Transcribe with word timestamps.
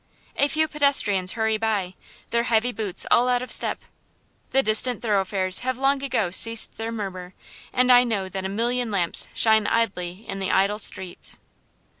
A 0.35 0.47
few 0.47 0.67
pedestrians 0.67 1.33
hurry 1.33 1.57
by, 1.59 1.93
their 2.31 2.41
heavy 2.49 2.71
boots 2.71 3.05
all 3.11 3.29
out 3.29 3.43
of 3.43 3.51
step. 3.51 3.81
The 4.49 4.63
distant 4.63 4.99
thoroughfares 5.03 5.59
have 5.59 5.77
long 5.77 6.01
ago 6.01 6.31
ceased 6.31 6.79
their 6.79 6.91
murmur, 6.91 7.35
and 7.71 7.91
I 7.91 8.03
know 8.03 8.27
that 8.27 8.43
a 8.43 8.49
million 8.49 8.89
lamps 8.89 9.27
shine 9.35 9.67
idly 9.67 10.25
in 10.27 10.39
the 10.39 10.49
idle 10.49 10.79
streets. 10.79 11.37